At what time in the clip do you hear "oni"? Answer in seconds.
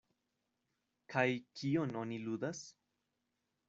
2.05-2.21